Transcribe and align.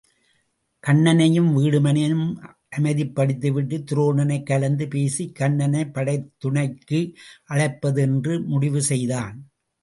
கன்னனையும் 0.83 1.49
வீடுமனையும் 1.57 2.23
அமைதிப்படுத்திவிட்டுத் 2.77 3.85
துரோணனைக் 3.91 4.43
கலந்து 4.43 4.87
பேசிக் 4.87 5.35
கண்ணனைப் 5.39 5.93
படைத்துணைக்கு 5.93 7.01
அழைப்பது 7.43 8.01
என்று 8.01 8.41
முடிவு 8.41 8.81
செய்தான். 8.81 9.37